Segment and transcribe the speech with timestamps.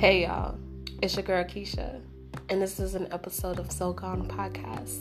[0.00, 0.56] Hey y'all,
[1.02, 2.00] it's your girl Keisha,
[2.48, 4.98] and this is an episode of So Gone Podcast.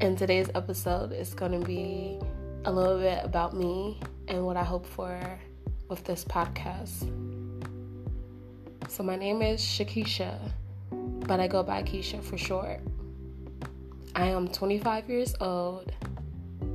[0.00, 2.18] And today's episode is going to be
[2.64, 5.20] a little bit about me and what I hope for
[5.90, 7.02] with this podcast.
[8.88, 10.38] So, my name is Shakisha,
[11.26, 12.80] but I go by Keisha for short.
[14.14, 15.92] I am 25 years old,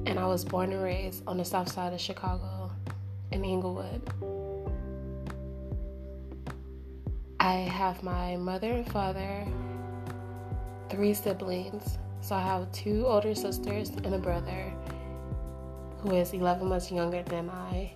[0.05, 2.69] and I was born and raised on the south side of Chicago
[3.31, 4.52] in Englewood.
[7.43, 9.45] I have my mother and father,
[10.89, 11.97] three siblings.
[12.21, 14.71] So I have two older sisters and a brother
[15.97, 17.91] who is 11 months younger than I.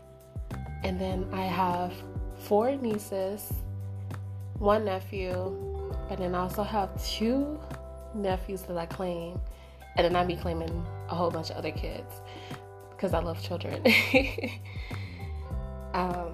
[0.84, 1.94] And then I have
[2.40, 3.54] four nieces,
[4.60, 7.58] one nephew, but then I also have two
[8.14, 9.40] nephews that I claim.
[9.96, 12.20] And then I be claiming a whole bunch of other kids
[12.90, 13.82] because I love children.
[15.94, 16.34] um,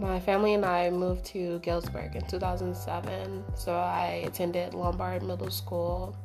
[0.00, 3.44] my family and I moved to Galesburg in 2007.
[3.54, 6.16] So I attended Lombard Middle School.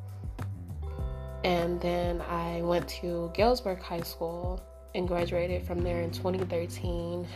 [1.43, 4.63] And then I went to Galesburg High School
[4.95, 7.27] and graduated from there in 2013.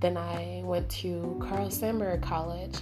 [0.00, 2.80] Then I went to Carl Sandburg College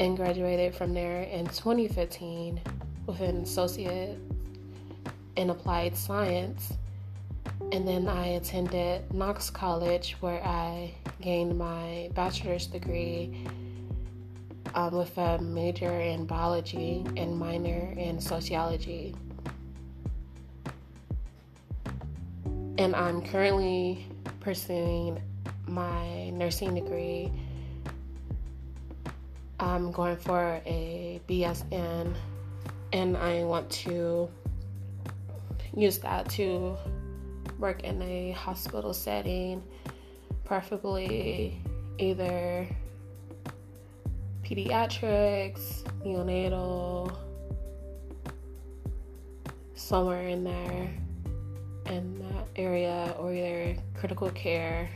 [0.00, 2.60] and graduated from there in 2015
[3.06, 4.18] with an associate
[5.36, 6.72] in applied science.
[7.70, 13.46] And then I attended Knox College where I gained my bachelor's degree
[14.74, 19.14] um, with a major in biology and minor in sociology.
[22.78, 24.06] And I'm currently
[24.40, 25.20] pursuing
[25.66, 27.30] my nursing degree.
[29.60, 32.14] I'm going for a BSN
[32.92, 34.28] and I want to
[35.76, 36.76] use that to
[37.62, 39.62] work in a hospital setting
[40.44, 41.62] preferably
[41.98, 42.66] either
[44.44, 47.16] pediatrics, neonatal,
[49.76, 50.90] somewhere in there
[51.86, 54.90] in that area, or either critical care,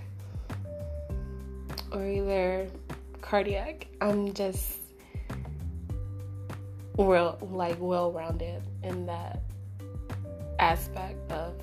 [1.92, 2.68] or either
[3.22, 3.86] cardiac.
[4.00, 4.78] I'm just
[6.96, 9.42] well, like well rounded in that
[10.58, 11.54] aspect of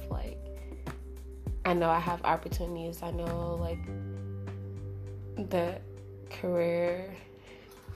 [1.66, 3.02] I know I have opportunities.
[3.02, 3.80] I know like
[5.50, 5.80] the
[6.30, 7.14] career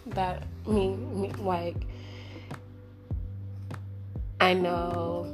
[0.07, 1.75] that me, me like
[4.39, 5.25] I know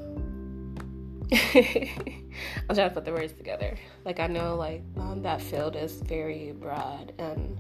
[1.34, 3.78] I'm trying to put the words together.
[4.06, 7.58] Like I know like um, that field is very broad and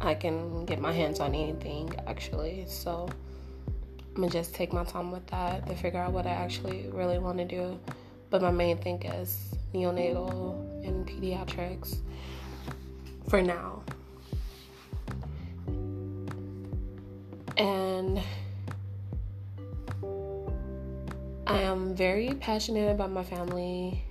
[0.00, 2.64] I can get my hands on anything actually.
[2.68, 3.08] So
[4.14, 7.18] I'm gonna just take my time with that to figure out what I actually really
[7.18, 7.78] want to do.
[8.30, 11.96] But my main thing is neonatal and pediatrics
[13.28, 13.82] for now.
[17.56, 18.20] And
[21.46, 24.02] I am very passionate about my family,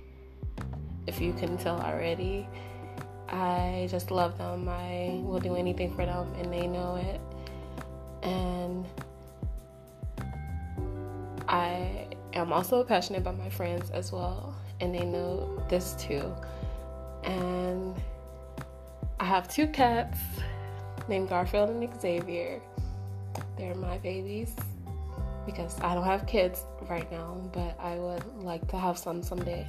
[1.06, 2.46] if you can tell already.
[3.28, 4.68] I just love them.
[4.68, 7.20] I will do anything for them, and they know it.
[8.22, 8.86] And
[11.48, 16.34] I am also passionate about my friends as well and they know this too.
[17.22, 17.94] And
[19.20, 20.18] I have two cats
[21.08, 22.60] named Garfield and Xavier.
[23.56, 24.54] They're my babies
[25.46, 29.66] because I don't have kids right now, but I would like to have some someday.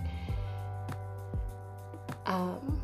[2.25, 2.81] Um,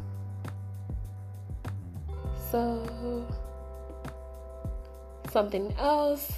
[2.52, 3.26] so,
[5.31, 6.31] something else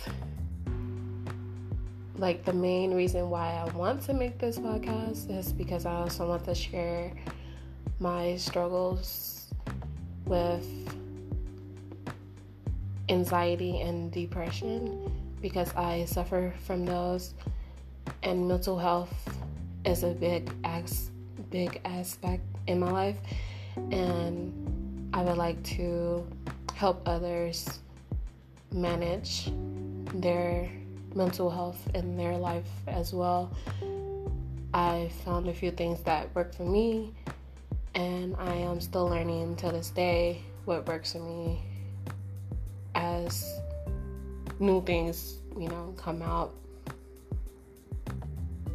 [2.18, 6.28] like the main reason why I want to make this podcast is because I also
[6.28, 7.12] want to share
[8.00, 9.52] my struggles
[10.26, 10.66] with
[13.10, 17.34] anxiety and depression because I suffer from those.
[18.22, 19.14] And mental health
[19.86, 21.12] is a big as
[21.50, 23.18] big aspect in my life.
[23.92, 26.26] And I would like to
[26.74, 27.80] help others
[28.72, 29.52] manage
[30.14, 30.70] their
[31.16, 33.52] mental health in their life as well.
[34.74, 37.14] I found a few things that work for me,
[37.94, 41.62] and I am still learning to this day what works for me
[42.96, 43.60] as
[44.60, 46.54] new things, you know, come out.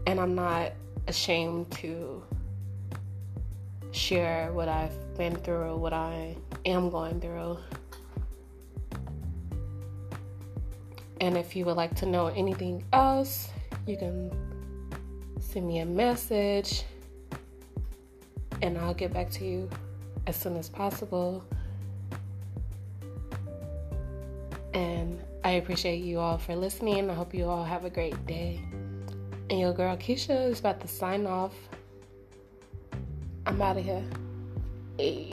[0.07, 0.73] And I'm not
[1.07, 2.23] ashamed to
[3.91, 7.59] share what I've been through, what I am going through.
[11.21, 13.49] And if you would like to know anything else,
[13.87, 14.31] you can
[15.41, 16.85] send me a message
[18.63, 19.69] and I'll get back to you
[20.27, 21.45] as soon as possible.
[24.75, 27.11] And I appreciate you all for listening.
[27.11, 28.61] I hope you all have a great day.
[29.51, 31.55] And your girl Keisha is about to sign off.
[33.47, 34.05] I'm out of here.
[34.99, 35.33] Hey.